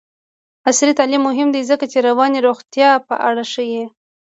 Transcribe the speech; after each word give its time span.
عصري 0.67 0.91
تعلیم 0.99 1.21
مهم 1.29 1.47
دی 1.55 1.61
ځکه 1.71 1.85
چې 1.91 1.97
د 1.99 2.03
رواني 2.07 2.39
روغتیا 2.47 2.91
په 3.07 3.15
اړه 3.27 3.43
ښيي. 3.53 3.83